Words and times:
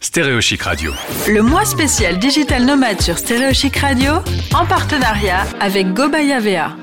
Stéréochic 0.00 0.62
Radio. 0.62 0.92
Le 1.26 1.42
mois 1.42 1.64
spécial 1.64 2.20
Digital 2.20 2.64
Nomade 2.64 3.02
sur 3.02 3.18
Stéréochic 3.18 3.76
Radio 3.78 4.12
en 4.54 4.66
partenariat 4.66 5.44
avec 5.60 5.92
Gobaya 5.92 6.38
VA. 6.38 6.76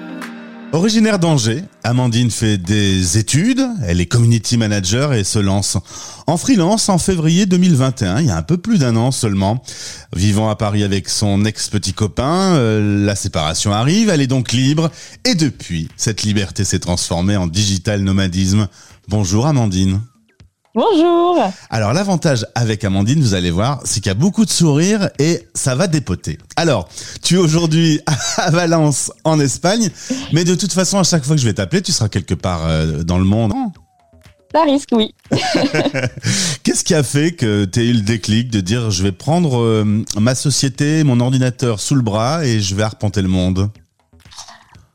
Originaire 0.74 1.18
d'Angers, 1.18 1.64
Amandine 1.84 2.32
fait 2.32 2.58
des 2.58 3.18
études, 3.18 3.66
elle 3.86 4.02
est 4.02 4.08
community 4.08 4.58
manager 4.58 5.14
et 5.14 5.24
se 5.24 5.40
lance 5.40 5.78
en 6.28 6.36
freelance 6.36 6.90
en 6.90 6.98
février 6.98 7.46
2021, 7.46 8.20
il 8.22 8.28
y 8.28 8.30
a 8.30 8.36
un 8.36 8.42
peu 8.42 8.58
plus 8.58 8.80
d'un 8.80 8.98
an 8.98 9.12
seulement. 9.12 9.64
Vivant 10.14 10.50
à 10.50 10.58
Paris 10.58 10.84
avec 10.84 11.08
son 11.08 11.46
ex-petit 11.46 11.94
copain, 11.94 12.55
euh, 12.55 13.05
la 13.05 13.16
séparation 13.16 13.71
arrive, 13.71 14.10
elle 14.10 14.21
est 14.21 14.28
donc 14.28 14.52
libre 14.52 14.92
et 15.26 15.36
depuis, 15.36 15.88
cette 15.96 16.23
liberté 16.23 16.66
s'est 16.66 16.80
transformée 16.80 17.38
en 17.38 17.48
digital 17.48 18.02
nomadisme. 18.02 18.68
Bonjour 19.08 19.48
Amandine. 19.48 20.02
Bonjour. 20.74 21.52
Alors 21.70 21.92
l'avantage 21.92 22.46
avec 22.56 22.86
Amandine, 22.86 23.20
vous 23.20 23.34
allez 23.34 23.52
voir, 23.52 23.82
c'est 23.84 24.00
qu'il 24.00 24.08
y 24.08 24.12
a 24.12 24.14
beaucoup 24.14 24.46
de 24.46 24.50
sourires 24.50 25.10
et 25.20 25.46
ça 25.54 25.75
va 25.75 25.88
dépoter. 25.88 26.38
Alors, 26.56 26.88
tu 27.21 27.36
es 27.36 27.38
aujourd'hui 27.38 28.00
à 28.38 28.52
Valence 28.52 29.12
en 29.26 29.42
Espagne, 29.42 29.89
mais 30.32 30.46
de 30.46 30.56
toute 30.56 30.71
façon, 30.71 30.98
à 30.98 31.04
chaque 31.04 31.26
fois 31.26 31.36
que 31.36 31.42
je 31.42 31.48
vais 31.48 31.54
t'appeler, 31.54 31.82
tu 31.82 31.92
seras 31.92 32.08
quelque 32.08 32.36
part 32.36 32.66
euh, 32.66 33.03
dans 33.03 33.17
le 33.17 33.26
monde. 33.26 33.52
Ça 34.53 34.64
risque, 34.64 34.89
oui. 34.94 35.14
Qu'est-ce 36.64 36.86
qui 36.86 36.95
a 36.95 37.03
fait 37.03 37.34
que 37.34 37.66
tu 37.66 37.81
aies 37.81 37.88
eu 37.88 37.94
le 37.94 38.02
déclic 38.02 38.50
de 38.50 38.62
dire 38.62 38.92
je 38.92 39.03
vais 39.03 39.12
prendre 39.12 39.62
euh, 39.62 40.03
ma 40.17 40.36
société, 40.36 41.03
mon 41.03 41.20
ordinateur 41.20 41.81
sous 41.81 41.95
le 41.95 42.02
bras 42.02 42.45
et 42.45 42.62
je 42.62 42.76
vais 42.76 42.84
arpenter 42.84 43.22
le 43.22 43.28
monde? 43.28 43.70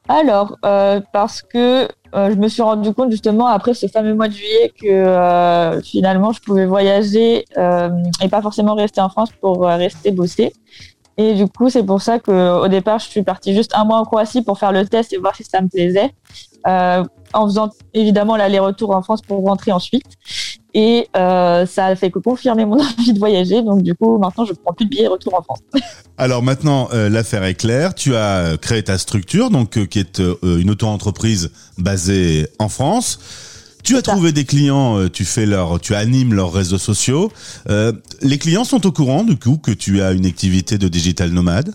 Alors, 0.08 0.56
euh, 0.64 1.00
parce 1.12 1.42
que 1.42 1.88
euh, 2.14 2.30
je 2.30 2.36
me 2.36 2.48
suis 2.48 2.62
rendu 2.62 2.94
compte 2.94 3.10
justement 3.10 3.46
après 3.46 3.74
ce 3.74 3.88
fameux 3.88 4.14
mois 4.14 4.28
de 4.28 4.32
juillet 4.32 4.72
que 4.80 4.86
euh, 4.86 5.82
finalement 5.82 6.32
je 6.32 6.40
pouvais 6.40 6.64
voyager 6.64 7.44
euh, 7.58 7.90
et 8.22 8.28
pas 8.28 8.40
forcément 8.40 8.74
rester 8.74 9.00
en 9.00 9.08
France 9.08 9.30
pour 9.40 9.62
rester 9.62 10.12
bosser. 10.12 10.52
Et 11.18 11.34
du 11.34 11.46
coup, 11.48 11.70
c'est 11.70 11.82
pour 11.82 12.02
ça 12.02 12.18
qu'au 12.18 12.68
départ, 12.68 12.98
je 12.98 13.06
suis 13.08 13.22
partie 13.22 13.54
juste 13.54 13.74
un 13.74 13.84
mois 13.84 13.98
en 13.98 14.04
Croatie 14.04 14.42
pour 14.42 14.58
faire 14.58 14.70
le 14.70 14.86
test 14.86 15.14
et 15.14 15.16
voir 15.16 15.34
si 15.34 15.44
ça 15.44 15.62
me 15.62 15.68
plaisait, 15.68 16.12
en 16.66 17.46
faisant 17.46 17.70
évidemment 17.94 18.36
l'aller-retour 18.36 18.90
en 18.90 19.00
France 19.00 19.22
pour 19.22 19.42
rentrer 19.42 19.72
ensuite. 19.72 20.04
Et 20.76 21.08
euh, 21.16 21.64
ça 21.64 21.86
a 21.86 21.96
fait 21.96 22.10
que 22.10 22.18
confirmer 22.18 22.66
mon 22.66 22.78
envie 22.98 23.14
de 23.14 23.18
voyager. 23.18 23.62
Donc 23.62 23.82
du 23.82 23.94
coup, 23.94 24.18
maintenant, 24.18 24.44
je 24.44 24.52
prends 24.52 24.74
plus 24.74 24.84
de 24.84 24.90
billets 24.90 25.06
retour 25.06 25.34
en 25.34 25.42
France. 25.42 25.60
Alors 26.18 26.42
maintenant, 26.42 26.88
euh, 26.92 27.08
l'affaire 27.08 27.44
est 27.44 27.54
claire. 27.54 27.94
Tu 27.94 28.14
as 28.14 28.36
euh, 28.36 28.56
créé 28.58 28.82
ta 28.82 28.98
structure, 28.98 29.48
donc 29.48 29.86
qui 29.88 29.98
est 29.98 30.20
une 30.42 30.70
auto-entreprise 30.70 31.50
basée 31.78 32.46
en 32.58 32.68
France. 32.68 33.18
Tu 33.82 33.96
as 33.96 34.02
trouvé 34.02 34.32
des 34.32 34.44
clients, 34.44 35.08
tu 35.08 35.24
fais 35.24 35.46
leur, 35.46 35.78
tu 35.78 35.94
animes 35.94 36.34
leurs 36.34 36.52
réseaux 36.52 36.78
sociaux. 36.78 37.30
les 37.68 38.38
clients 38.38 38.64
sont 38.64 38.84
au 38.84 38.90
courant 38.90 39.22
du 39.22 39.36
coup 39.36 39.58
que 39.58 39.70
tu 39.70 40.02
as 40.02 40.10
une 40.10 40.26
activité 40.26 40.76
de 40.76 40.88
digital 40.88 41.30
nomade? 41.30 41.72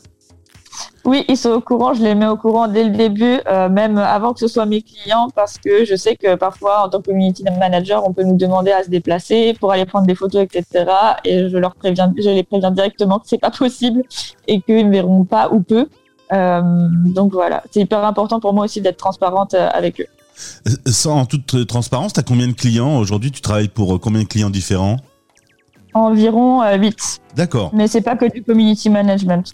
Oui, 1.03 1.25
ils 1.27 1.37
sont 1.37 1.49
au 1.49 1.61
courant. 1.61 1.93
Je 1.93 2.03
les 2.03 2.13
mets 2.13 2.27
au 2.27 2.37
courant 2.37 2.67
dès 2.67 2.83
le 2.83 2.91
début, 2.91 3.39
euh, 3.47 3.69
même 3.69 3.97
avant 3.97 4.33
que 4.33 4.39
ce 4.39 4.47
soit 4.47 4.65
mes 4.65 4.81
clients, 4.81 5.29
parce 5.33 5.57
que 5.57 5.83
je 5.83 5.95
sais 5.95 6.15
que 6.15 6.35
parfois, 6.35 6.85
en 6.85 6.89
tant 6.89 6.99
que 6.99 7.07
community 7.07 7.43
manager, 7.43 8.07
on 8.07 8.13
peut 8.13 8.23
nous 8.23 8.37
demander 8.37 8.71
à 8.71 8.83
se 8.83 8.89
déplacer 8.89 9.55
pour 9.59 9.71
aller 9.71 9.85
prendre 9.85 10.05
des 10.05 10.15
photos, 10.15 10.43
etc. 10.43 10.85
Et 11.25 11.49
je 11.49 11.57
leur 11.57 11.75
préviens, 11.75 12.13
je 12.17 12.29
les 12.29 12.43
préviens 12.43 12.71
directement 12.71 13.19
que 13.19 13.27
c'est 13.27 13.39
pas 13.39 13.51
possible 13.51 14.03
et 14.47 14.61
qu'ils 14.61 14.87
ne 14.87 14.91
verront 14.91 15.25
pas 15.25 15.49
ou 15.51 15.61
peu. 15.61 15.87
Euh, 16.33 16.61
donc 17.05 17.33
voilà, 17.33 17.63
c'est 17.71 17.81
hyper 17.81 18.05
important 18.05 18.39
pour 18.39 18.53
moi 18.53 18.65
aussi 18.65 18.79
d'être 18.79 18.97
transparente 18.97 19.53
euh, 19.53 19.69
avec 19.73 19.99
eux. 20.01 20.07
Sans 20.85 21.19
en 21.19 21.25
toute 21.25 21.67
transparence, 21.67 22.13
tu 22.13 22.19
as 22.19 22.23
combien 22.23 22.47
de 22.47 22.53
clients 22.53 22.97
aujourd'hui? 22.97 23.31
Tu 23.31 23.41
travailles 23.41 23.67
pour 23.67 23.99
combien 23.99 24.21
de 24.21 24.27
clients 24.27 24.49
différents? 24.49 24.97
Environ 25.93 26.63
8. 26.63 27.21
D'accord. 27.35 27.71
Mais 27.73 27.87
c'est 27.87 28.01
pas 28.01 28.15
que 28.15 28.31
du 28.31 28.43
community 28.43 28.89
management. 28.89 29.51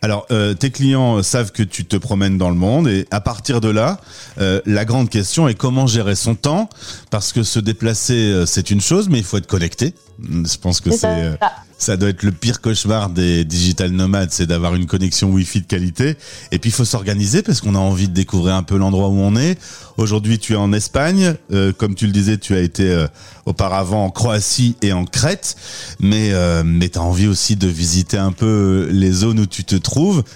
Alors, 0.00 0.26
euh, 0.30 0.54
tes 0.54 0.70
clients 0.70 1.22
savent 1.22 1.50
que 1.50 1.62
tu 1.62 1.84
te 1.84 1.96
promènes 1.96 2.38
dans 2.38 2.50
le 2.50 2.56
monde 2.56 2.86
et 2.86 3.06
à 3.10 3.20
partir 3.20 3.60
de 3.60 3.68
là, 3.68 4.00
euh, 4.40 4.60
la 4.64 4.84
grande 4.84 5.10
question 5.10 5.48
est 5.48 5.54
comment 5.54 5.86
gérer 5.88 6.14
son 6.14 6.36
temps 6.36 6.68
parce 7.10 7.32
que 7.32 7.42
se 7.42 7.58
déplacer, 7.58 8.14
euh, 8.14 8.46
c'est 8.46 8.70
une 8.70 8.80
chose, 8.80 9.08
mais 9.08 9.18
il 9.18 9.24
faut 9.24 9.38
être 9.38 9.48
connecté. 9.48 9.94
Je 10.20 10.56
pense 10.58 10.80
que 10.80 10.90
c'est 10.90 11.36
ça 11.78 11.96
doit 11.96 12.08
être 12.08 12.24
le 12.24 12.32
pire 12.32 12.60
cauchemar 12.60 13.08
des 13.08 13.44
digital 13.44 13.92
nomades, 13.92 14.30
c'est 14.32 14.46
d'avoir 14.46 14.74
une 14.74 14.86
connexion 14.86 15.30
Wi-Fi 15.30 15.60
de 15.60 15.66
qualité. 15.66 16.16
Et 16.50 16.58
puis 16.58 16.70
il 16.70 16.72
faut 16.72 16.84
s'organiser 16.84 17.42
parce 17.42 17.60
qu'on 17.60 17.76
a 17.76 17.78
envie 17.78 18.08
de 18.08 18.12
découvrir 18.12 18.56
un 18.56 18.64
peu 18.64 18.76
l'endroit 18.76 19.08
où 19.08 19.18
on 19.18 19.36
est. 19.36 19.56
Aujourd'hui, 19.96 20.38
tu 20.38 20.54
es 20.54 20.56
en 20.56 20.72
Espagne, 20.72 21.34
euh, 21.52 21.72
comme 21.72 21.94
tu 21.94 22.06
le 22.06 22.12
disais, 22.12 22.36
tu 22.36 22.54
as 22.54 22.60
été 22.60 22.90
euh, 22.90 23.06
auparavant 23.46 24.04
en 24.04 24.10
Croatie 24.10 24.76
et 24.82 24.92
en 24.92 25.04
Crète, 25.04 25.56
mais 26.00 26.32
euh, 26.32 26.62
mais 26.64 26.88
tu 26.88 26.98
as 26.98 27.02
envie 27.02 27.28
aussi 27.28 27.54
de 27.54 27.68
visiter 27.68 28.18
un 28.18 28.32
peu 28.32 28.88
les 28.90 29.12
zones 29.12 29.38
où 29.38 29.46
tu 29.46 29.64
te 29.64 29.76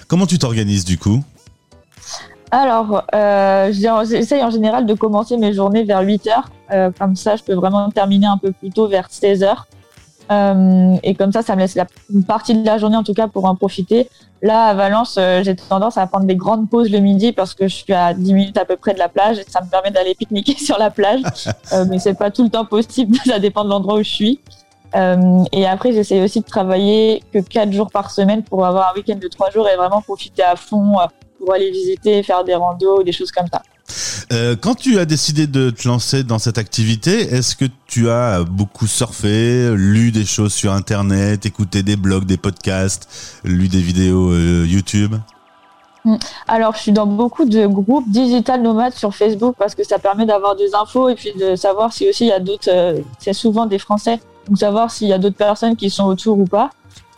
Comment 0.07 0.25
tu 0.25 0.37
t'organises 0.37 0.85
du 0.85 0.97
coup? 0.97 1.23
Alors, 2.51 3.03
j'essaye 3.71 4.43
en 4.43 4.51
général 4.51 4.85
de 4.85 4.93
commencer 4.93 5.37
mes 5.37 5.53
journées 5.53 5.83
vers 5.83 6.01
8 6.01 6.27
heures. 6.27 6.91
comme 6.99 7.15
ça, 7.15 7.35
je 7.35 7.43
peux 7.43 7.53
vraiment 7.53 7.89
terminer 7.89 8.27
un 8.27 8.37
peu 8.37 8.51
plus 8.51 8.69
tôt, 8.69 8.87
vers 8.87 9.07
16 9.09 9.43
heures. 9.43 9.67
Euh, 10.31 10.95
et 11.03 11.15
comme 11.15 11.31
ça, 11.31 11.41
ça 11.41 11.55
me 11.55 11.61
laisse 11.61 11.75
la, 11.75 11.85
une 12.13 12.23
partie 12.23 12.55
de 12.55 12.65
la 12.65 12.77
journée 12.77 12.95
en 12.95 13.03
tout 13.03 13.13
cas 13.13 13.27
pour 13.27 13.45
en 13.45 13.55
profiter. 13.55 14.09
Là, 14.41 14.65
à 14.65 14.73
Valence, 14.73 15.15
euh, 15.17 15.41
j'ai 15.43 15.55
tendance 15.55 15.97
à 15.97 16.05
prendre 16.07 16.25
des 16.25 16.35
grandes 16.35 16.69
pauses 16.69 16.89
le 16.89 16.99
midi 16.99 17.31
parce 17.31 17.53
que 17.53 17.67
je 17.67 17.75
suis 17.75 17.93
à 17.93 18.13
10 18.13 18.33
minutes 18.33 18.57
à 18.57 18.65
peu 18.65 18.75
près 18.75 18.93
de 18.93 18.99
la 18.99 19.09
plage 19.09 19.39
et 19.39 19.45
ça 19.47 19.61
me 19.61 19.69
permet 19.69 19.91
d'aller 19.91 20.15
pique-niquer 20.19 20.55
sur 20.57 20.77
la 20.77 20.89
plage. 20.89 21.21
euh, 21.73 21.85
mais 21.89 21.99
c'est 21.99 22.13
pas 22.13 22.31
tout 22.31 22.43
le 22.43 22.49
temps 22.49 22.65
possible, 22.65 23.17
ça 23.25 23.39
dépend 23.39 23.63
de 23.63 23.69
l'endroit 23.69 23.95
où 23.95 24.03
je 24.03 24.09
suis. 24.09 24.39
Euh, 24.95 25.43
et 25.51 25.65
après, 25.65 25.91
j'essaie 25.91 26.21
aussi 26.21 26.41
de 26.41 26.45
travailler 26.45 27.23
que 27.33 27.39
4 27.39 27.71
jours 27.71 27.89
par 27.91 28.11
semaine 28.11 28.43
pour 28.43 28.65
avoir 28.65 28.91
un 28.91 28.95
week-end 28.95 29.15
de 29.15 29.27
3 29.27 29.51
jours 29.51 29.67
et 29.67 29.75
vraiment 29.75 30.01
profiter 30.01 30.43
à 30.43 30.55
fond 30.55 30.99
euh, 30.99 31.05
pour 31.39 31.53
aller 31.53 31.71
visiter, 31.71 32.21
faire 32.23 32.43
des 32.43 32.55
randos, 32.55 33.03
des 33.03 33.11
choses 33.11 33.31
comme 33.31 33.47
ça. 33.51 33.61
Euh, 34.31 34.55
quand 34.59 34.75
tu 34.75 34.99
as 34.99 35.05
décidé 35.05 35.47
de 35.47 35.69
te 35.69 35.87
lancer 35.87 36.23
dans 36.23 36.39
cette 36.39 36.57
activité, 36.57 37.33
est-ce 37.33 37.55
que 37.55 37.65
tu 37.85 38.09
as 38.09 38.43
beaucoup 38.43 38.87
surfé, 38.87 39.71
lu 39.75 40.11
des 40.11 40.25
choses 40.25 40.53
sur 40.53 40.71
Internet, 40.71 41.45
écouté 41.45 41.83
des 41.83 41.95
blogs, 41.95 42.25
des 42.25 42.37
podcasts, 42.37 43.41
lu 43.43 43.67
des 43.67 43.81
vidéos 43.81 44.31
euh, 44.31 44.65
YouTube? 44.67 45.15
Mm. 46.05 46.17
alors, 46.49 46.75
je 46.75 46.81
suis 46.81 46.91
dans 46.91 47.05
beaucoup 47.05 47.45
de 47.45 47.65
groupes 47.65 48.09
digital 48.09 48.61
nomades 48.61 48.93
sur 48.93 49.15
Facebook 49.15 49.55
parce 49.57 49.73
que 49.73 49.85
ça 49.85 49.99
permet 49.99 50.25
d'avoir 50.25 50.55
des 50.55 50.75
infos 50.75 51.09
et 51.09 51.15
puis 51.15 51.31
de 51.39 51.55
savoir 51.55 51.93
si 51.93 52.09
aussi 52.09 52.25
il 52.25 52.29
y 52.29 52.33
a 52.33 52.39
d'autres, 52.39 52.97
c'est 53.19 53.33
souvent 53.33 53.65
des 53.65 53.79
Français, 53.79 54.19
donc 54.47 54.57
savoir 54.57 54.91
s'il 54.91 55.07
y 55.07 55.13
a 55.13 55.17
d'autres 55.17 55.37
personnes 55.37 55.75
qui 55.75 55.89
sont 55.89 56.05
autour 56.05 56.39
ou 56.39 56.45
pas. 56.45 56.71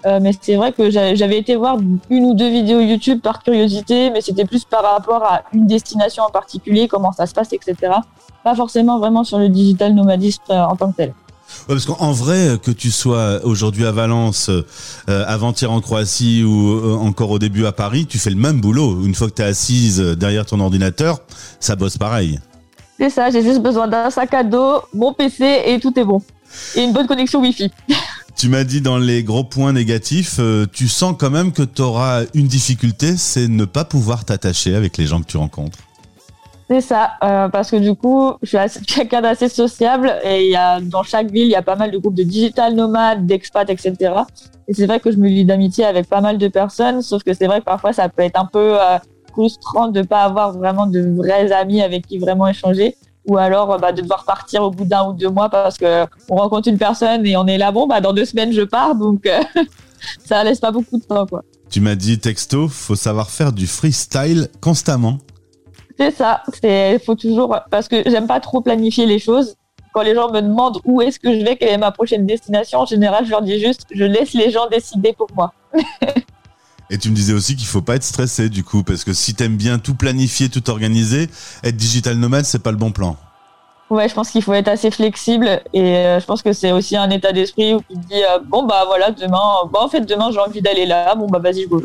Euh, 0.05 0.19
mais 0.21 0.31
c'est 0.39 0.55
vrai 0.55 0.71
que 0.71 0.91
j'avais 0.91 1.39
été 1.39 1.55
voir 1.55 1.79
une 2.09 2.25
ou 2.25 2.35
deux 2.35 2.49
vidéos 2.49 2.79
YouTube 2.79 3.21
par 3.21 3.41
curiosité, 3.41 4.11
mais 4.11 4.21
c'était 4.21 4.45
plus 4.45 4.63
par 4.63 4.83
rapport 4.83 5.23
à 5.23 5.43
une 5.53 5.65
destination 5.65 6.23
en 6.23 6.29
particulier, 6.29 6.87
comment 6.87 7.11
ça 7.11 7.25
se 7.25 7.33
passe, 7.33 7.53
etc. 7.53 7.93
Pas 8.43 8.55
forcément 8.55 8.99
vraiment 8.99 9.23
sur 9.23 9.39
le 9.39 9.49
digital 9.49 9.95
nomadisme 9.95 10.43
euh, 10.51 10.63
en 10.63 10.75
tant 10.75 10.91
que 10.91 10.97
tel. 10.97 11.09
Ouais, 11.67 11.75
parce 11.75 11.85
qu'en 11.85 12.11
vrai, 12.11 12.59
que 12.61 12.69
tu 12.69 12.91
sois 12.91 13.43
aujourd'hui 13.43 13.85
à 13.85 13.91
Valence, 13.91 14.49
euh, 14.49 15.25
avant-hier 15.27 15.71
en 15.71 15.81
Croatie 15.81 16.43
ou 16.43 16.73
euh, 16.73 16.95
encore 16.95 17.31
au 17.31 17.39
début 17.39 17.65
à 17.65 17.71
Paris, 17.71 18.05
tu 18.05 18.19
fais 18.19 18.29
le 18.29 18.35
même 18.35 18.61
boulot. 18.61 19.03
Une 19.03 19.15
fois 19.15 19.27
que 19.27 19.33
tu 19.33 19.41
es 19.41 19.45
assise 19.45 19.99
derrière 19.99 20.45
ton 20.45 20.59
ordinateur, 20.59 21.19
ça 21.59 21.75
bosse 21.75 21.97
pareil. 21.97 22.39
C'est 22.99 23.09
ça, 23.09 23.29
j'ai 23.31 23.41
juste 23.41 23.61
besoin 23.61 23.87
d'un 23.87 24.09
sac 24.09 24.33
à 24.33 24.43
dos, 24.43 24.81
mon 24.93 25.13
PC 25.13 25.63
et 25.65 25.79
tout 25.79 25.97
est 25.99 26.05
bon. 26.05 26.21
Et 26.75 26.83
une 26.83 26.93
bonne 26.93 27.07
connexion 27.07 27.41
Wi-Fi. 27.41 27.71
Tu 28.35 28.49
m'as 28.49 28.65
dit 28.65 28.81
dans 28.81 28.97
les 28.97 29.23
gros 29.23 29.45
points 29.45 29.71
négatifs, 29.71 30.39
euh, 30.39 30.65
tu 30.71 30.89
sens 30.89 31.15
quand 31.17 31.29
même 31.29 31.53
que 31.53 31.61
tu 31.63 31.81
auras 31.81 32.23
une 32.33 32.47
difficulté, 32.47 33.15
c'est 33.15 33.47
ne 33.47 33.63
pas 33.63 33.85
pouvoir 33.85 34.25
t'attacher 34.25 34.75
avec 34.75 34.97
les 34.97 35.05
gens 35.05 35.21
que 35.21 35.25
tu 35.25 35.37
rencontres. 35.37 35.79
C'est 36.69 36.81
ça, 36.81 37.11
euh, 37.23 37.47
parce 37.47 37.71
que 37.71 37.77
du 37.77 37.93
coup, 37.93 38.33
je 38.41 38.57
suis 38.67 38.85
quelqu'un 38.87 39.21
d'assez 39.21 39.47
sociable 39.47 40.13
et 40.25 40.49
y 40.49 40.55
a, 40.55 40.81
dans 40.81 41.03
chaque 41.03 41.31
ville, 41.31 41.45
il 41.45 41.51
y 41.51 41.55
a 41.55 41.61
pas 41.61 41.77
mal 41.77 41.91
de 41.91 41.97
groupes 41.97 42.15
de 42.15 42.23
digital 42.23 42.75
nomades, 42.75 43.25
d'expats, 43.25 43.69
etc. 43.69 43.95
Et 44.67 44.73
c'est 44.73 44.85
vrai 44.85 44.99
que 44.99 45.11
je 45.11 45.17
me 45.17 45.27
lie 45.27 45.45
d'amitié 45.45 45.85
avec 45.85 46.09
pas 46.09 46.21
mal 46.21 46.37
de 46.37 46.47
personnes, 46.49 47.01
sauf 47.01 47.23
que 47.23 47.33
c'est 47.33 47.47
vrai 47.47 47.59
que 47.59 47.65
parfois 47.65 47.93
ça 47.93 48.09
peut 48.09 48.23
être 48.23 48.39
un 48.39 48.47
peu 48.47 48.81
euh, 48.81 48.97
frustrant 49.31 49.89
de 49.89 50.01
pas 50.01 50.23
avoir 50.23 50.57
vraiment 50.57 50.87
de 50.87 51.01
vrais 51.15 51.51
amis 51.51 51.81
avec 51.81 52.07
qui 52.07 52.17
vraiment 52.17 52.47
échanger 52.47 52.95
ou 53.27 53.37
alors 53.37 53.79
bah, 53.79 53.91
de 53.91 54.01
devoir 54.01 54.23
partir 54.23 54.63
au 54.63 54.71
bout 54.71 54.85
d'un 54.85 55.09
ou 55.09 55.13
deux 55.13 55.29
mois 55.29 55.49
parce 55.49 55.77
que 55.77 56.05
on 56.29 56.35
rencontre 56.35 56.67
une 56.67 56.77
personne 56.77 57.25
et 57.25 57.35
on 57.35 57.47
est 57.47 57.57
là 57.57 57.71
bon 57.71 57.87
bah 57.87 58.01
dans 58.01 58.13
deux 58.13 58.25
semaines 58.25 58.51
je 58.51 58.61
pars 58.61 58.95
donc 58.95 59.25
euh, 59.25 59.41
ça 60.25 60.43
laisse 60.43 60.59
pas 60.59 60.71
beaucoup 60.71 60.97
de 60.97 61.03
temps 61.03 61.25
quoi. 61.25 61.43
Tu 61.69 61.81
m'as 61.81 61.95
dit 61.95 62.19
texto, 62.19 62.67
faut 62.67 62.95
savoir 62.95 63.29
faire 63.29 63.51
du 63.51 63.67
freestyle 63.67 64.49
constamment. 64.61 65.17
C'est 65.97 66.11
ça, 66.11 66.43
c'est 66.61 66.99
faut 67.03 67.15
toujours 67.15 67.59
parce 67.71 67.87
que 67.87 68.03
j'aime 68.05 68.27
pas 68.27 68.39
trop 68.39 68.61
planifier 68.61 69.05
les 69.05 69.19
choses. 69.19 69.55
Quand 69.93 70.01
les 70.01 70.13
gens 70.13 70.29
me 70.29 70.41
demandent 70.41 70.79
où 70.83 71.01
est-ce 71.01 71.19
que 71.19 71.33
je 71.33 71.43
vais, 71.43 71.55
quelle 71.55 71.69
est 71.69 71.77
ma 71.77 71.91
prochaine 71.91 72.25
destination, 72.25 72.79
en 72.79 72.85
général, 72.85 73.25
je 73.25 73.31
leur 73.31 73.41
dis 73.41 73.59
juste 73.59 73.85
je 73.91 74.03
laisse 74.03 74.33
les 74.33 74.51
gens 74.51 74.67
décider 74.67 75.13
pour 75.13 75.27
moi. 75.35 75.53
Et 76.89 76.97
tu 76.97 77.09
me 77.09 77.15
disais 77.15 77.33
aussi 77.33 77.55
qu'il 77.55 77.67
faut 77.67 77.81
pas 77.81 77.95
être 77.95 78.03
stressé 78.03 78.49
du 78.49 78.63
coup, 78.63 78.83
parce 78.83 79.03
que 79.03 79.13
si 79.13 79.33
t'aimes 79.33 79.57
bien 79.57 79.79
tout 79.79 79.95
planifier, 79.95 80.49
tout 80.49 80.69
organiser, 80.69 81.29
être 81.63 81.77
digital 81.77 82.17
nomade, 82.17 82.45
c'est 82.45 82.61
pas 82.61 82.71
le 82.71 82.77
bon 82.77 82.91
plan. 82.91 83.17
Ouais, 83.89 84.09
je 84.09 84.15
pense 84.15 84.31
qu'il 84.31 84.41
faut 84.41 84.53
être 84.53 84.67
assez 84.67 84.89
flexible 84.89 85.61
et 85.73 85.97
euh, 85.97 86.19
je 86.19 86.25
pense 86.25 86.41
que 86.41 86.53
c'est 86.53 86.71
aussi 86.71 86.97
un 86.97 87.09
état 87.11 87.31
d'esprit 87.31 87.75
où 87.75 87.81
tu 87.81 87.95
te 87.95 88.07
dis 88.07 88.23
euh, 88.23 88.39
bon 88.43 88.65
bah 88.65 88.83
voilà 88.87 89.11
demain, 89.11 89.69
bah 89.71 89.79
en 89.79 89.87
fait 89.87 90.01
demain 90.01 90.31
j'ai 90.31 90.39
envie 90.39 90.61
d'aller 90.61 90.87
là, 90.87 91.13
bon 91.13 91.27
bah 91.27 91.37
vas-y 91.37 91.63
je 91.63 91.67
go. 91.67 91.83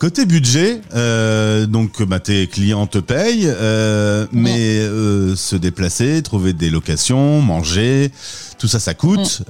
Côté 0.00 0.24
budget, 0.24 0.80
euh, 0.94 1.66
donc 1.66 2.02
bah, 2.04 2.20
tes 2.20 2.46
clients 2.46 2.86
te 2.86 2.96
payent, 2.96 3.44
euh, 3.46 4.26
mais 4.32 4.78
euh, 4.78 5.36
se 5.36 5.56
déplacer, 5.56 6.22
trouver 6.22 6.54
des 6.54 6.70
locations, 6.70 7.42
manger, 7.42 8.10
tout 8.58 8.66
ça, 8.66 8.80
ça 8.80 8.94
coûte. 8.94 9.42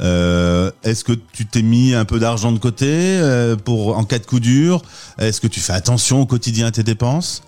Est-ce 0.82 1.04
que 1.04 1.12
tu 1.12 1.46
t'es 1.46 1.62
mis 1.62 1.94
un 1.94 2.04
peu 2.04 2.18
d'argent 2.18 2.50
de 2.50 2.58
côté 2.58 3.20
pour 3.64 3.96
en 3.96 4.02
cas 4.02 4.18
de 4.18 4.26
coup 4.26 4.40
dur? 4.40 4.82
Est-ce 5.20 5.40
que 5.40 5.46
tu 5.46 5.60
fais 5.60 5.72
attention 5.72 6.20
au 6.20 6.26
quotidien 6.26 6.66
à 6.66 6.70
tes 6.72 6.82
dépenses? 6.82 7.44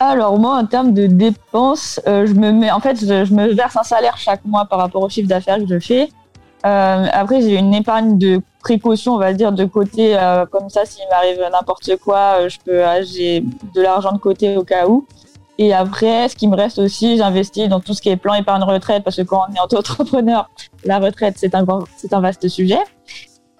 Alors 0.00 0.36
moi 0.40 0.56
en 0.56 0.66
termes 0.66 0.94
de 0.94 1.06
dépenses, 1.06 2.00
je 2.04 2.32
me 2.32 2.50
mets 2.50 2.72
en 2.72 2.80
fait 2.80 2.98
je, 3.00 3.24
je 3.24 3.32
me 3.32 3.54
verse 3.54 3.76
un 3.76 3.84
salaire 3.84 4.16
chaque 4.18 4.44
mois 4.44 4.64
par 4.64 4.80
rapport 4.80 5.02
au 5.02 5.08
chiffre 5.08 5.28
d'affaires 5.28 5.58
que 5.58 5.68
je 5.68 5.78
fais. 5.78 6.08
Après 6.64 7.40
j'ai 7.42 7.56
une 7.56 7.74
épargne 7.74 8.18
de 8.18 8.40
précaution 8.62 9.14
on 9.14 9.18
va 9.18 9.32
dire 9.34 9.52
de 9.52 9.64
côté 9.64 10.16
euh, 10.16 10.46
comme 10.46 10.70
ça 10.70 10.86
s'il 10.86 11.04
m'arrive 11.10 11.40
n'importe 11.52 11.96
quoi 11.96 12.38
euh, 12.38 12.48
je 12.48 12.58
peux 12.64 12.82
euh, 12.82 13.02
j'ai 13.04 13.40
de 13.74 13.82
l'argent 13.82 14.12
de 14.12 14.18
côté 14.18 14.56
au 14.56 14.64
cas 14.64 14.86
où. 14.86 15.06
Et 15.58 15.74
après 15.74 16.28
ce 16.28 16.36
qui 16.36 16.48
me 16.48 16.56
reste 16.56 16.78
aussi 16.78 17.18
j'investis 17.18 17.68
dans 17.68 17.80
tout 17.80 17.92
ce 17.92 18.00
qui 18.00 18.08
est 18.08 18.16
plan 18.16 18.34
épargne 18.34 18.62
retraite 18.62 19.04
parce 19.04 19.16
que 19.16 19.22
quand 19.22 19.42
on 19.48 19.54
est 19.54 19.60
auto-entrepreneur 19.60 20.48
la 20.84 20.98
retraite 20.98 21.34
c'est 21.36 21.54
un 21.54 21.66
c'est 21.96 22.14
un 22.14 22.20
vaste 22.20 22.48
sujet. 22.48 22.80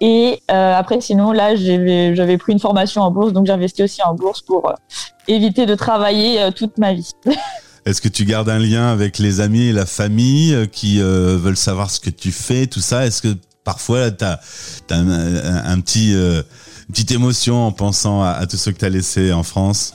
Et 0.01 0.41
euh, 0.51 0.73
après, 0.75 0.99
sinon, 0.99 1.31
là, 1.31 1.55
j'avais 1.55 2.13
j'avais 2.13 2.37
pris 2.37 2.51
une 2.51 2.59
formation 2.59 3.03
en 3.03 3.11
bourse, 3.11 3.31
donc 3.31 3.45
j'investis 3.45 3.85
aussi 3.85 4.01
en 4.01 4.13
bourse 4.13 4.41
pour 4.41 4.73
éviter 5.29 5.65
de 5.65 5.75
travailler 5.75 6.49
toute 6.53 6.77
ma 6.77 6.93
vie. 6.93 7.11
Est-ce 7.85 8.01
que 8.01 8.09
tu 8.09 8.25
gardes 8.25 8.49
un 8.49 8.59
lien 8.59 8.91
avec 8.91 9.17
les 9.17 9.39
amis 9.39 9.67
et 9.67 9.71
la 9.71 9.85
famille 9.85 10.67
qui 10.73 10.99
veulent 10.99 11.55
savoir 11.55 11.89
ce 11.89 12.01
que 12.01 12.09
tu 12.09 12.31
fais, 12.31 12.65
tout 12.67 12.81
ça? 12.81 13.05
Est-ce 13.05 13.21
que 13.21 13.37
parfois 13.63 14.11
tu 14.11 14.23
as, 14.25 14.39
un, 14.91 15.09
un- 15.09 15.65
un 15.65 15.79
petit, 15.81 16.13
euh, 16.13 16.41
une 16.87 16.93
petite 16.93 17.11
émotion 17.11 17.65
en 17.65 17.71
pensant 17.71 18.21
à, 18.23 18.29
à 18.31 18.45
tous 18.45 18.57
ceux 18.57 18.71
que 18.71 18.79
tu 18.79 18.85
as 18.85 18.89
laissés 18.89 19.33
en 19.33 19.43
France 19.43 19.93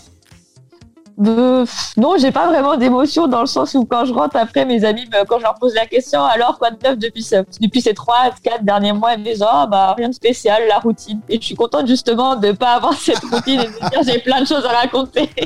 Euh, 1.27 1.67
non, 1.97 2.15
j'ai 2.17 2.31
pas 2.31 2.47
vraiment 2.47 2.77
d'émotion 2.77 3.27
dans 3.27 3.41
le 3.41 3.49
sens 3.49 3.75
où 3.75 3.85
quand 3.85 4.05
je 4.05 4.13
rentre 4.13 4.37
après, 4.37 4.65
mes 4.65 4.85
amis, 4.85 5.05
me- 5.07 5.25
quand 5.27 5.39
je 5.39 5.43
leur 5.43 5.55
pose 5.57 5.75
la 5.75 5.85
question, 5.87 6.23
alors 6.23 6.59
quoi 6.59 6.71
de 6.71 6.77
neuf 6.83 6.97
depuis, 6.97 7.29
depuis 7.61 7.81
ces 7.81 7.93
trois, 7.93 8.31
quatre 8.41 8.65
derniers 8.65 8.93
mois, 8.93 9.15
ils 9.15 9.19
me 9.21 9.25
disent, 9.25 9.43
oh, 9.45 9.67
bah, 9.69 9.95
rien 9.99 10.11
de 10.11 10.15
spécial, 10.15 10.63
la 10.69 10.79
routine. 10.79 11.19
Et 11.29 11.41
je 11.41 11.45
suis 11.45 11.57
contente 11.57 11.89
justement 11.89 12.37
de 12.37 12.53
pas 12.53 12.75
avoir 12.77 12.95
cette 13.07 13.19
routine 13.33 13.59
et 13.61 13.65
de 13.65 13.69
me 13.71 13.91
dire, 13.91 14.01
j'ai 14.07 14.21
plein 14.21 14.43
de 14.43 14.47
choses 14.47 14.65
à 14.65 14.69
raconter. 14.83 15.29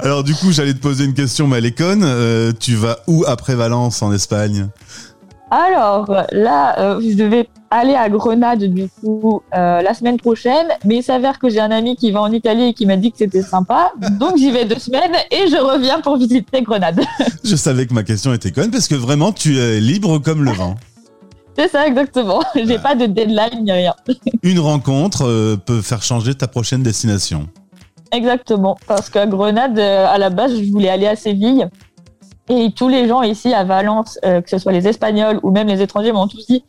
Alors 0.00 0.22
du 0.24 0.34
coup, 0.34 0.52
j'allais 0.52 0.74
te 0.74 0.80
poser 0.80 1.04
une 1.04 1.14
question, 1.14 1.46
Malécon. 1.46 2.00
Euh, 2.02 2.52
tu 2.58 2.74
vas 2.76 2.98
où 3.06 3.24
après 3.26 3.54
Valence 3.54 4.02
en 4.02 4.12
Espagne? 4.12 4.68
Alors 5.50 6.24
là, 6.32 6.78
euh, 6.78 7.00
je 7.00 7.16
devais 7.16 7.48
aller 7.70 7.94
à 7.94 8.08
Grenade 8.08 8.64
du 8.64 8.88
coup 9.00 9.42
euh, 9.54 9.80
la 9.80 9.94
semaine 9.94 10.18
prochaine, 10.18 10.66
mais 10.84 10.96
il 10.96 11.02
s'avère 11.02 11.38
que 11.38 11.48
j'ai 11.48 11.60
un 11.60 11.70
ami 11.70 11.96
qui 11.96 12.10
va 12.10 12.20
en 12.20 12.32
Italie 12.32 12.68
et 12.68 12.74
qui 12.74 12.86
m'a 12.86 12.96
dit 12.96 13.10
que 13.10 13.18
c'était 13.18 13.42
sympa, 13.42 13.92
donc 14.18 14.36
j'y 14.36 14.50
vais 14.50 14.64
deux 14.64 14.78
semaines 14.78 15.14
et 15.30 15.48
je 15.48 15.56
reviens 15.56 16.00
pour 16.00 16.16
visiter 16.18 16.62
Grenade. 16.62 17.00
Je 17.44 17.56
savais 17.56 17.86
que 17.86 17.94
ma 17.94 18.02
question 18.02 18.34
était 18.34 18.50
conne 18.50 18.70
parce 18.70 18.88
que 18.88 18.94
vraiment, 18.94 19.32
tu 19.32 19.58
es 19.58 19.80
libre 19.80 20.18
comme 20.18 20.44
le 20.44 20.52
vent. 20.52 20.74
C'est 21.56 21.68
ça 21.68 21.86
exactement. 21.86 22.40
J'ai 22.54 22.78
pas 22.78 22.94
de 22.94 23.06
deadline 23.06 23.64
ni 23.64 23.72
rien. 23.72 23.94
Une 24.42 24.60
rencontre 24.60 25.24
euh, 25.26 25.56
peut 25.56 25.80
faire 25.80 26.02
changer 26.02 26.34
ta 26.34 26.46
prochaine 26.46 26.82
destination. 26.82 27.48
Exactement, 28.12 28.76
parce 28.86 29.10
qu'à 29.10 29.26
Grenade, 29.26 29.78
à 29.78 30.16
la 30.16 30.30
base, 30.30 30.56
je 30.56 30.70
voulais 30.70 30.88
aller 30.88 31.06
à 31.06 31.16
Séville. 31.16 31.68
Et 32.48 32.72
tous 32.72 32.88
les 32.88 33.08
gens 33.08 33.22
ici 33.22 33.52
à 33.52 33.64
Valence, 33.64 34.18
euh, 34.24 34.40
que 34.40 34.48
ce 34.48 34.58
soit 34.58 34.72
les 34.72 34.88
Espagnols 34.88 35.40
ou 35.42 35.50
même 35.50 35.68
les 35.68 35.82
étrangers, 35.82 36.12
m'ont 36.12 36.28
tous 36.28 36.46
dit 36.46 36.64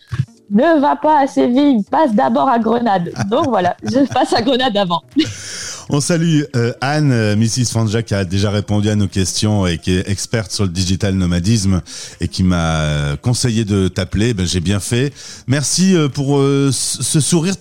ne 0.52 0.80
va 0.80 0.96
pas 0.96 1.20
à 1.20 1.28
Séville, 1.28 1.84
passe 1.90 2.14
d'abord 2.14 2.50
à 2.50 2.60
Grenade. 2.60 3.12
Donc 3.30 3.46
voilà, 3.50 3.76
je 3.84 4.06
passe 4.12 4.34
à 4.34 4.42
Grenade 4.42 4.76
avant. 4.78 5.04
On 5.92 6.02
salue 6.02 6.42
euh, 6.56 6.72
Anne, 6.82 7.12
euh, 7.12 7.36
Mrs. 7.36 7.72
Fanja, 7.72 8.04
qui 8.04 8.14
a 8.14 8.24
déjà 8.24 8.52
répondu 8.52 8.90
à 8.90 8.96
nos 8.96 9.08
questions 9.08 9.66
et 9.66 9.80
qui 9.80 9.96
est 9.96 10.08
experte 10.08 10.52
sur 10.52 10.66
le 10.66 10.70
digital 10.70 11.16
nomadisme 11.16 11.82
et 12.22 12.28
qui 12.28 12.44
m'a 12.44 12.82
euh, 12.82 13.16
conseillé 13.16 13.66
de 13.66 13.88
t'appeler. 13.88 14.36
Ben, 14.36 14.46
J'ai 14.46 14.60
bien 14.60 14.80
fait. 14.80 15.12
Merci 15.48 15.96
pour 16.14 16.40
ce 16.72 17.20
sourire. 17.20 17.56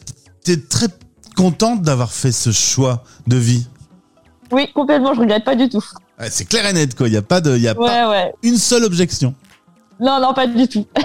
T'es 0.44 0.58
très 0.58 0.88
contente 1.36 1.82
d'avoir 1.82 2.12
fait 2.12 2.32
ce 2.32 2.50
choix 2.52 3.02
de 3.26 3.36
vie? 3.36 3.66
Oui, 4.50 4.70
complètement, 4.74 5.14
je 5.14 5.20
regrette 5.20 5.44
pas 5.44 5.56
du 5.56 5.68
tout. 5.68 5.84
Ouais, 6.18 6.30
C'est 6.30 6.44
clair 6.44 6.66
et 6.66 6.72
net, 6.72 6.94
quoi. 6.94 7.08
Il 7.08 7.12
n'y 7.12 7.16
a 7.16 7.22
pas 7.22 7.40
de, 7.40 7.56
y 7.56 7.68
a 7.68 7.74
pas 7.74 8.10
ouais. 8.10 8.32
une 8.42 8.56
seule 8.56 8.84
objection. 8.84 9.34
Non, 10.00 10.20
non, 10.20 10.32
pas 10.32 10.46
du 10.46 10.68
tout. 10.68 10.86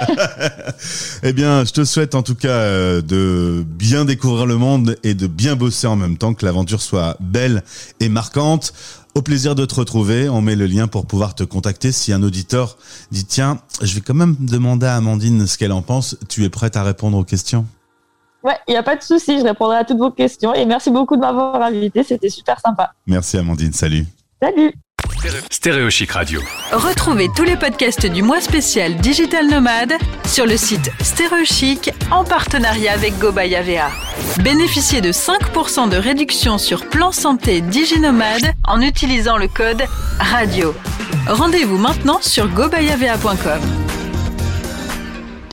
Eh 1.23 1.31
bien, 1.31 1.63
je 1.63 1.71
te 1.71 1.85
souhaite 1.85 2.15
en 2.15 2.21
tout 2.21 2.35
cas 2.35 2.49
euh, 2.49 3.01
de 3.01 3.63
bien 3.65 4.03
découvrir 4.03 4.45
le 4.45 4.57
monde 4.57 4.97
et 5.03 5.13
de 5.13 5.25
bien 5.25 5.55
bosser 5.55 5.87
en 5.87 5.95
même 5.95 6.17
temps, 6.17 6.33
que 6.33 6.45
l'aventure 6.45 6.81
soit 6.81 7.15
belle 7.21 7.63
et 8.01 8.09
marquante. 8.09 8.73
Au 9.15 9.21
plaisir 9.21 9.55
de 9.55 9.63
te 9.65 9.75
retrouver. 9.75 10.27
On 10.27 10.41
met 10.41 10.55
le 10.55 10.65
lien 10.65 10.87
pour 10.87 11.05
pouvoir 11.05 11.33
te 11.33 11.43
contacter. 11.43 11.91
Si 11.91 12.11
un 12.11 12.23
auditeur 12.23 12.77
dit 13.11 13.25
tiens, 13.25 13.59
je 13.81 13.95
vais 13.95 14.01
quand 14.01 14.15
même 14.15 14.35
demander 14.39 14.87
à 14.87 14.95
Amandine 14.95 15.47
ce 15.47 15.57
qu'elle 15.57 15.71
en 15.71 15.81
pense, 15.81 16.17
tu 16.29 16.43
es 16.43 16.49
prête 16.49 16.75
à 16.75 16.83
répondre 16.83 17.17
aux 17.17 17.23
questions? 17.23 17.65
Ouais, 18.43 18.57
il 18.67 18.71
n'y 18.71 18.77
a 18.77 18.83
pas 18.83 18.97
de 18.97 19.03
souci, 19.03 19.39
je 19.39 19.43
répondrai 19.43 19.77
à 19.77 19.85
toutes 19.85 19.99
vos 19.99 20.11
questions. 20.11 20.53
Et 20.53 20.65
merci 20.65 20.91
beaucoup 20.91 21.15
de 21.15 21.21
m'avoir 21.21 21.61
invité, 21.61 22.03
c'était 22.03 22.29
super 22.29 22.59
sympa. 22.59 22.91
Merci 23.07 23.37
Amandine, 23.37 23.71
salut. 23.71 24.05
Salut 24.41 24.73
Stéréo 25.49 25.89
Chic 25.89 26.11
Radio. 26.11 26.41
Retrouvez 26.73 27.29
tous 27.33 27.43
les 27.43 27.55
podcasts 27.55 28.05
du 28.05 28.21
mois 28.21 28.41
spécial 28.41 28.95
Digital 28.95 29.47
Nomade 29.47 29.93
sur 30.25 30.45
le 30.45 30.57
site 30.57 30.91
StereoChic 31.01 31.91
en 32.11 32.25
partenariat 32.25 32.91
avec 32.91 33.17
GoBayavea. 33.19 33.89
Bénéficiez 34.43 34.99
de 34.99 35.13
5% 35.13 35.89
de 35.89 35.95
réduction 35.95 36.57
sur 36.57 36.89
plan 36.89 37.11
santé 37.11 37.61
DigiNomade 37.61 38.53
en 38.67 38.81
utilisant 38.81 39.37
le 39.37 39.47
code 39.47 39.83
RADIO. 40.19 40.75
Rendez-vous 41.27 41.77
maintenant 41.77 42.19
sur 42.21 42.49
gobayavea.com. 42.49 43.82